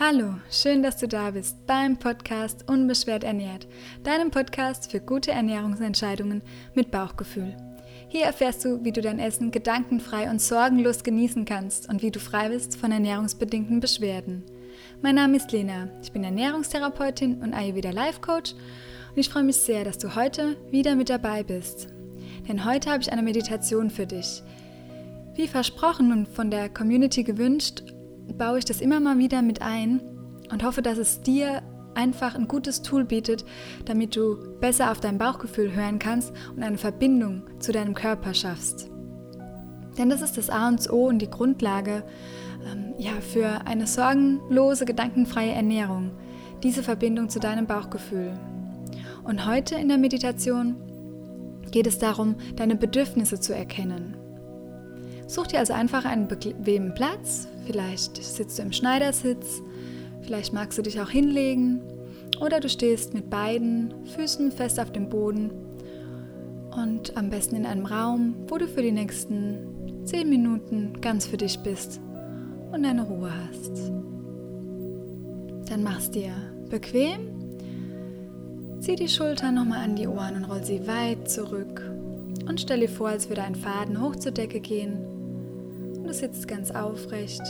[0.00, 3.66] Hallo, schön, dass du da bist beim Podcast Unbeschwert ernährt,
[4.04, 6.40] deinem Podcast für gute Ernährungsentscheidungen
[6.72, 7.56] mit Bauchgefühl.
[8.08, 12.20] Hier erfährst du, wie du dein Essen gedankenfrei und sorgenlos genießen kannst und wie du
[12.20, 14.44] frei bist von ernährungsbedingten Beschwerden.
[15.02, 19.56] Mein Name ist Lena, ich bin Ernährungstherapeutin und Ayurveda Life Coach und ich freue mich
[19.56, 21.88] sehr, dass du heute wieder mit dabei bist.
[22.46, 24.44] Denn heute habe ich eine Meditation für dich.
[25.34, 27.82] Wie versprochen und von der Community gewünscht,
[28.36, 30.00] baue ich das immer mal wieder mit ein
[30.50, 31.62] und hoffe, dass es dir
[31.94, 33.44] einfach ein gutes Tool bietet,
[33.84, 38.88] damit du besser auf dein Bauchgefühl hören kannst und eine Verbindung zu deinem Körper schaffst.
[39.98, 42.04] Denn das ist das A und O und die Grundlage
[42.64, 46.12] ähm, ja, für eine sorgenlose, gedankenfreie Ernährung.
[46.62, 48.32] Diese Verbindung zu deinem Bauchgefühl.
[49.24, 50.76] Und heute in der Meditation
[51.70, 54.17] geht es darum, deine Bedürfnisse zu erkennen.
[55.28, 57.48] Such dir also einfach einen bequemen Platz.
[57.66, 59.60] Vielleicht sitzt du im Schneidersitz,
[60.22, 61.82] vielleicht magst du dich auch hinlegen.
[62.40, 65.50] Oder du stehst mit beiden Füßen fest auf dem Boden
[66.82, 71.36] und am besten in einem Raum, wo du für die nächsten 10 Minuten ganz für
[71.36, 72.00] dich bist
[72.72, 73.92] und deine Ruhe hast.
[75.68, 76.32] Dann machst dir
[76.70, 77.20] bequem,
[78.80, 81.82] zieh die Schultern nochmal an die Ohren und roll sie weit zurück.
[82.48, 85.17] Und stell dir vor, als würde ein Faden hoch zur Decke gehen
[86.08, 87.42] du sitzt ganz aufrecht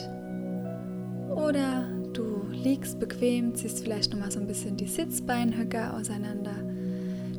[1.30, 6.56] oder du liegst bequem, ziehst vielleicht noch mal so ein bisschen die Sitzbeinhöcker auseinander,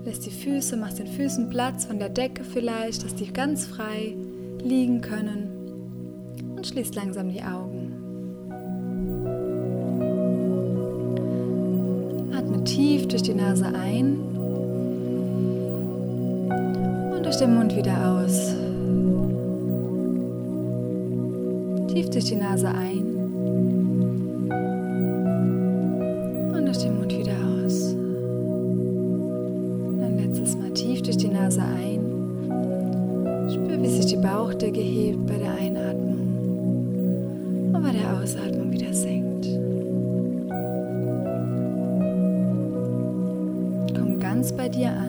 [0.06, 4.16] lässt die Füße, machst den Füßen Platz von der Decke vielleicht, dass die ganz frei
[4.64, 7.92] liegen können und schließt langsam die Augen.
[12.33, 14.20] Atme tief durch die Nase ein
[17.11, 18.58] und durch den Mund wieder aus.
[22.11, 23.15] Durch die Nase ein
[26.53, 27.93] und durch den Mund wieder aus.
[30.02, 31.99] Ein letztes Mal tief durch die Nase ein.
[33.49, 36.19] Spür, wie sich die Bauchdecke hebt bei der Einatmung
[37.73, 39.45] und bei der Ausatmung wieder senkt.
[43.95, 45.08] Komm ganz bei dir an.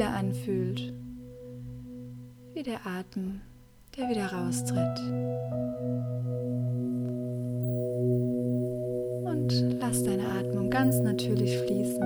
[0.00, 0.94] Kühler anfühlt,
[2.54, 3.42] wie der Atem,
[3.96, 4.98] der wieder raustritt.
[9.24, 12.00] Und lass deine Atmung ganz natürlich fließen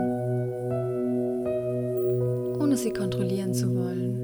[2.61, 4.24] ohne sie kontrollieren zu wollen.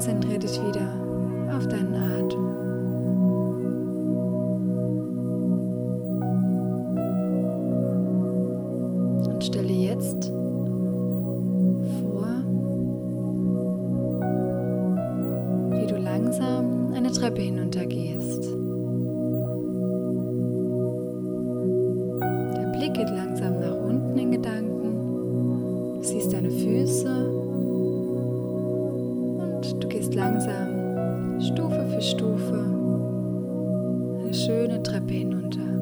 [0.00, 0.88] konzentriere dich wieder
[1.54, 2.40] auf deinen Atem.
[9.28, 10.32] Und stelle jetzt
[12.00, 12.28] vor,
[15.76, 18.56] wie du langsam eine Treppe hinuntergehst.
[22.56, 25.96] Der Blick geht langsam nach unten in Gedanken.
[25.96, 27.39] Du siehst deine Füße
[30.10, 32.64] gehst langsam Stufe für Stufe
[34.22, 35.79] eine schöne Treppe hinunter.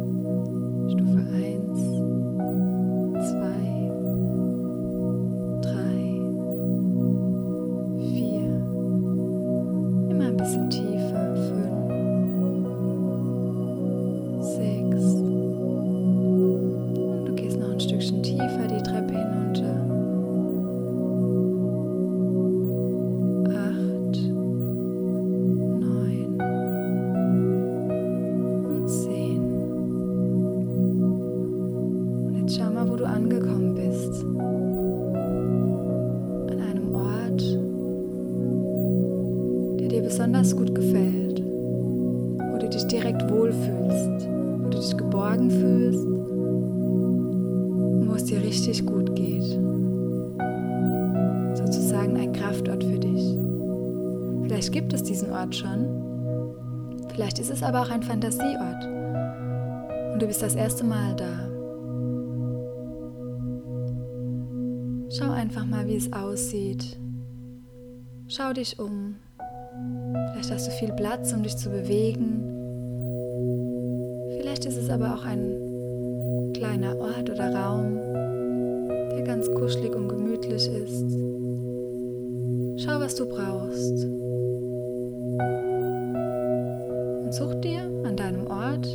[42.69, 49.15] Du dich direkt wohlfühlst, wo du dich geborgen fühlst und wo es dir richtig gut
[49.17, 49.59] geht.
[51.57, 53.39] Sozusagen ein Kraftort für dich.
[54.43, 55.87] Vielleicht gibt es diesen Ort schon,
[57.09, 58.85] vielleicht ist es aber auch ein Fantasieort
[60.13, 61.49] und du bist das erste Mal da.
[65.11, 66.99] Schau einfach mal, wie es aussieht.
[68.27, 69.17] Schau dich um.
[70.33, 72.45] Vielleicht hast du viel Platz, um dich zu bewegen.
[74.41, 77.99] Vielleicht ist es aber auch ein kleiner Ort oder Raum,
[79.11, 81.05] der ganz kuschelig und gemütlich ist.
[82.79, 84.05] Schau, was du brauchst.
[87.25, 88.87] Und such dir an deinem Ort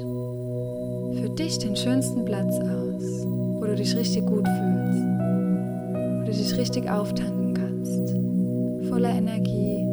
[1.22, 3.26] für dich den schönsten Platz aus,
[3.60, 5.04] wo du dich richtig gut fühlst,
[6.20, 9.93] wo du dich richtig auftanken kannst, voller Energie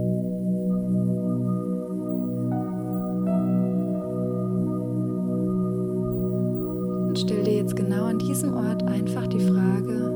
[8.20, 10.12] diesem Ort einfach die Frage,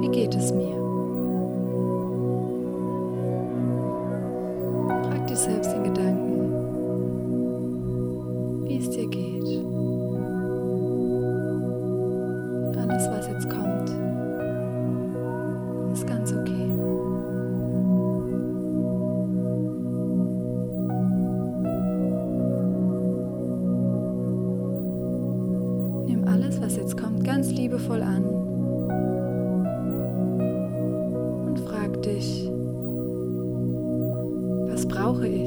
[0.00, 0.76] wie geht es mir?
[5.04, 6.52] Frag dich selbst den Gedanken,
[8.64, 9.37] wie es dir geht.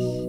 [0.02, 0.28] Brauche ich?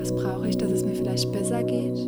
[0.00, 1.98] Was brauche ich, dass es mir vielleicht besser geht?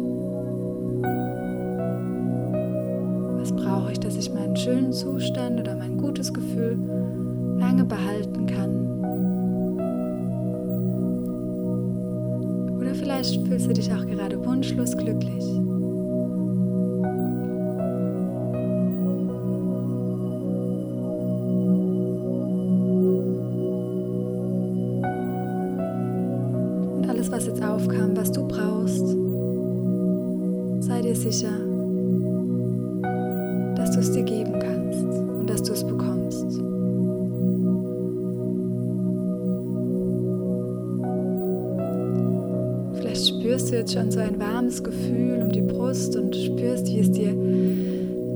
[3.39, 6.79] Was brauche ich, dass ich meinen schönen Zustand oder mein gutes Gefühl
[7.59, 8.89] lange behalten kann?
[12.95, 15.45] Vielleicht fühlst du dich auch gerade wunschlos glücklich.
[31.33, 31.53] Sicher,
[33.75, 36.61] dass du es dir geben kannst und dass du es bekommst.
[43.29, 47.11] spürst du jetzt schon so ein warmes Gefühl um die Brust und spürst, wie es
[47.11, 47.35] dir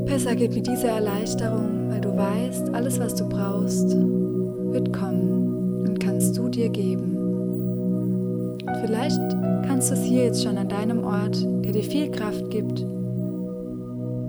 [0.04, 5.98] besser geht mit dieser Erleichterung, weil du weißt, alles, was du brauchst, wird kommen und
[5.98, 7.15] kannst du dir geben.
[8.80, 9.20] Vielleicht
[9.66, 12.84] kannst du es hier jetzt schon an deinem Ort, der dir viel Kraft gibt.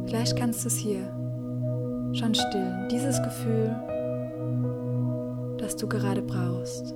[0.05, 1.01] Vielleicht kannst du es hier
[2.13, 3.75] schon stillen, dieses Gefühl,
[5.57, 6.95] das du gerade brauchst.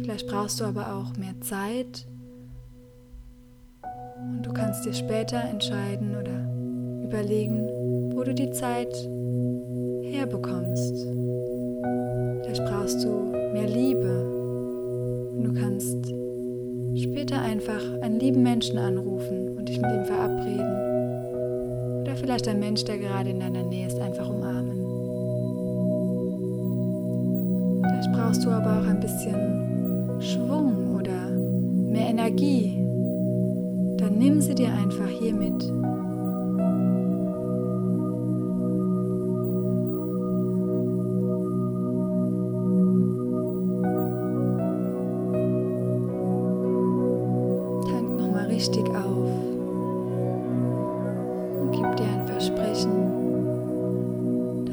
[0.00, 2.06] Vielleicht brauchst du aber auch mehr Zeit
[4.18, 7.68] und du kannst dir später entscheiden oder überlegen,
[8.14, 8.92] wo du die Zeit
[10.02, 11.06] herbekommst.
[12.42, 15.98] Vielleicht brauchst du mehr Liebe und du kannst
[16.96, 22.02] später einfach einen lieben Menschen anrufen und dich mit ihm verabreden.
[22.02, 24.78] Oder vielleicht ein Mensch, der gerade in deiner Nähe ist, einfach umarmen.
[27.82, 31.30] Vielleicht brauchst du aber auch ein bisschen Schwung oder
[31.92, 32.78] mehr Energie,
[33.98, 35.32] dann nimm sie dir einfach hier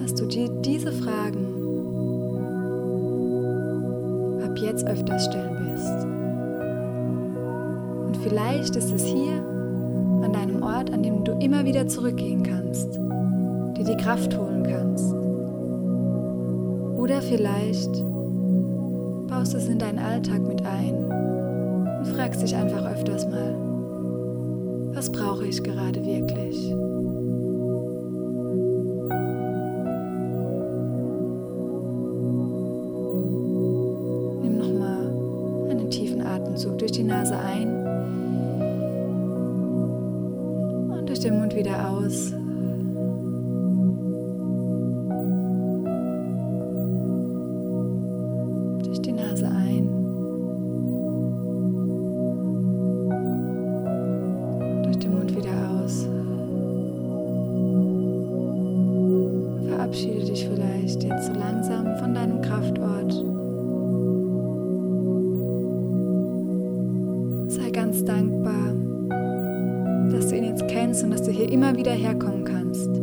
[0.10, 1.60] dass du dir diese Fragen
[4.60, 6.06] jetzt öfters stellen wirst.
[8.08, 9.34] Und vielleicht ist es hier
[10.22, 12.96] an deinem Ort, an dem du immer wieder zurückgehen kannst,
[13.78, 15.13] dir die Kraft holen kannst.
[17.00, 17.92] Oder vielleicht
[19.28, 20.96] baust du es in deinen Alltag mit ein
[22.00, 23.56] und fragst dich einfach öfters mal,
[24.94, 26.49] was brauche ich gerade wirklich?
[42.10, 42.32] Aus.
[48.84, 49.88] Durch die Nase ein.
[54.84, 56.08] Durch den Mund wieder aus.
[71.50, 73.00] Kennst und dass du hier immer wieder herkommen kannst.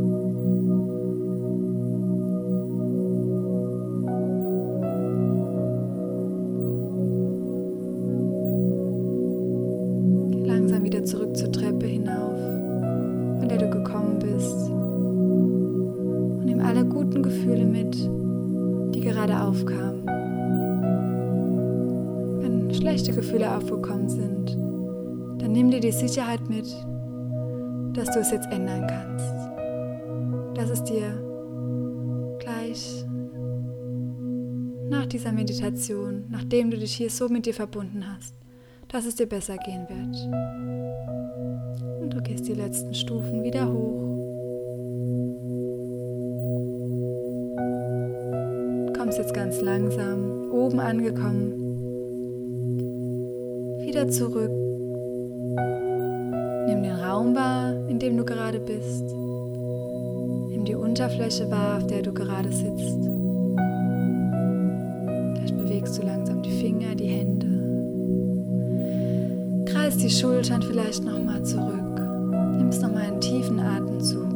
[19.46, 20.02] aufkam,
[22.40, 24.56] wenn schlechte Gefühle aufgekommen sind,
[25.40, 26.66] dann nimm dir die Sicherheit mit,
[27.96, 29.34] dass du es jetzt ändern kannst.
[30.54, 33.04] Dass es dir gleich
[34.88, 38.34] nach dieser Meditation, nachdem du dich hier so mit dir verbunden hast,
[38.88, 40.16] dass es dir besser gehen wird.
[42.00, 44.06] Und du gehst die letzten Stufen wieder hoch.
[49.06, 51.52] kommst jetzt ganz langsam oben angekommen.
[53.78, 54.50] Wieder zurück.
[56.66, 59.04] Nimm den Raum wahr, in dem du gerade bist.
[60.48, 62.98] Nimm die Unterfläche wahr, auf der du gerade sitzt.
[65.34, 67.46] Vielleicht bewegst du langsam die Finger, die Hände.
[69.66, 72.00] Kreis die Schultern vielleicht nochmal zurück.
[72.58, 74.32] Nimmst nochmal einen tiefen Atemzug.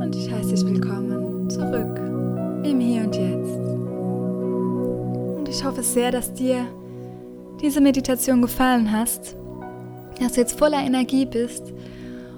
[0.00, 2.00] Und ich heiße dich willkommen zurück
[2.62, 3.58] im Hier und Jetzt.
[5.38, 6.66] Und ich hoffe sehr, dass dir
[7.62, 9.36] diese Meditation gefallen hast,
[10.18, 11.72] dass du jetzt voller Energie bist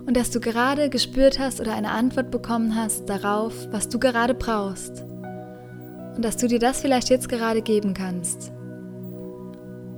[0.07, 4.35] und dass du gerade gespürt hast oder eine Antwort bekommen hast darauf, was du gerade
[4.35, 5.05] brauchst.
[6.17, 8.53] Und dass du dir das vielleicht jetzt gerade geben kannst.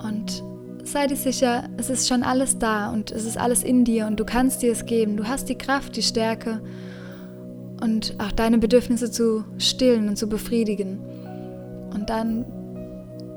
[0.02, 0.44] Und
[0.84, 4.20] sei dir sicher, es ist schon alles da und es ist alles in dir und
[4.20, 5.16] du kannst dir es geben.
[5.16, 6.60] Du hast die Kraft, die Stärke
[7.80, 11.00] und auch deine Bedürfnisse zu stillen und zu befriedigen.
[11.92, 12.44] Und dann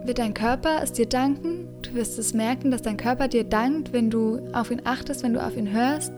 [0.05, 1.67] wird dein Körper es dir danken.
[1.87, 5.33] Du wirst es merken, dass dein Körper dir dankt, wenn du auf ihn achtest, wenn
[5.33, 6.11] du auf ihn hörst.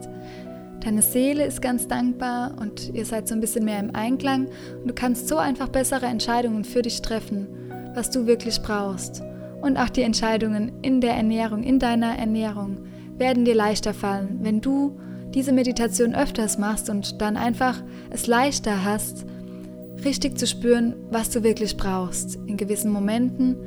[0.84, 4.48] Deine Seele ist ganz dankbar und ihr seid so ein bisschen mehr im Einklang.
[4.82, 7.48] Und du kannst so einfach bessere Entscheidungen für dich treffen,
[7.94, 9.22] was du wirklich brauchst.
[9.62, 12.78] Und auch die Entscheidungen in der Ernährung, in deiner Ernährung,
[13.18, 14.98] werden dir leichter fallen, wenn du
[15.36, 19.26] diese Meditation öfters machst und dann einfach es leichter hast,
[20.04, 23.58] richtig zu spüren, was du wirklich brauchst in gewissen Momenten,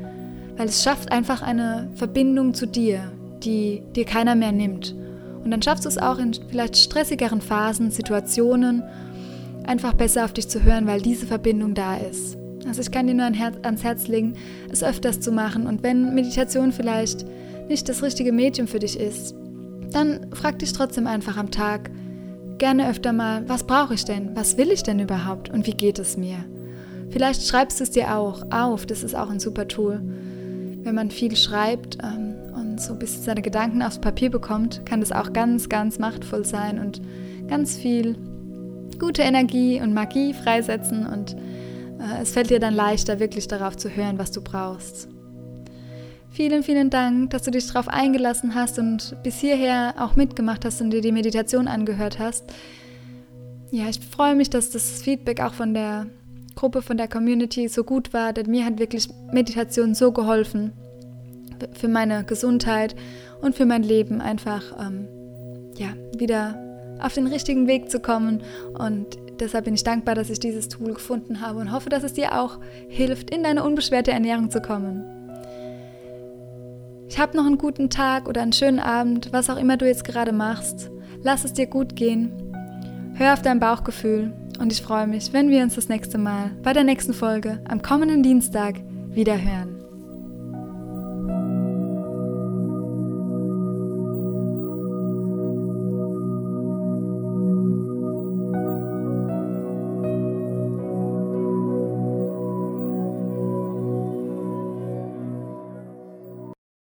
[0.56, 4.94] weil es schafft einfach eine Verbindung zu dir, die dir keiner mehr nimmt.
[5.44, 8.82] Und dann schaffst du es auch in vielleicht stressigeren Phasen, Situationen,
[9.64, 12.36] einfach besser auf dich zu hören, weil diese Verbindung da ist.
[12.66, 14.34] Also ich kann dir nur ans Herz legen,
[14.70, 15.66] es öfters zu machen.
[15.66, 17.26] Und wenn Meditation vielleicht
[17.68, 19.34] nicht das richtige Medium für dich ist,
[19.90, 21.90] dann frag dich trotzdem einfach am Tag
[22.58, 24.36] gerne öfter mal, was brauche ich denn?
[24.36, 25.50] Was will ich denn überhaupt?
[25.50, 26.44] Und wie geht es mir?
[27.10, 30.00] Vielleicht schreibst du es dir auch auf, das ist auch ein super Tool.
[30.82, 35.00] Wenn man viel schreibt ähm, und so ein bisschen seine Gedanken aufs Papier bekommt, kann
[35.00, 37.00] das auch ganz, ganz machtvoll sein und
[37.48, 38.16] ganz viel
[38.98, 41.36] gute Energie und Magie freisetzen und
[42.02, 45.08] äh, es fällt dir dann leichter, wirklich darauf zu hören, was du brauchst.
[46.30, 50.80] Vielen, vielen Dank, dass du dich darauf eingelassen hast und bis hierher auch mitgemacht hast
[50.80, 52.44] und dir die Meditation angehört hast.
[53.70, 56.06] Ja, ich freue mich, dass das Feedback auch von der
[56.54, 60.72] Gruppe, von der Community so gut war, denn mir hat wirklich Meditation so geholfen
[61.72, 62.94] für meine Gesundheit
[63.40, 65.06] und für mein Leben einfach ähm,
[65.76, 66.58] ja, wieder
[67.00, 68.42] auf den richtigen Weg zu kommen
[68.78, 69.06] und
[69.40, 72.40] deshalb bin ich dankbar, dass ich dieses Tool gefunden habe und hoffe, dass es dir
[72.40, 75.04] auch hilft, in deine unbeschwerte Ernährung zu kommen.
[77.08, 80.04] Ich habe noch einen guten Tag oder einen schönen Abend, was auch immer du jetzt
[80.04, 80.90] gerade machst.
[81.22, 82.32] Lass es dir gut gehen.
[83.14, 84.32] Hör auf dein Bauchgefühl
[84.62, 87.82] und ich freue mich, wenn wir uns das nächste Mal bei der nächsten Folge am
[87.82, 88.76] kommenden Dienstag
[89.08, 89.81] wieder hören.